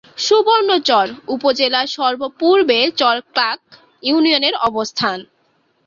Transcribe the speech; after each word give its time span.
সুবর্ণচর 0.17 1.05
উপজেলার 1.27 1.87
সর্ব-পূর্বে 1.89 2.79
চর 2.99 3.17
ক্লার্ক 3.27 3.61
ইউনিয়নের 4.03 4.55
অবস্থান। 4.69 5.17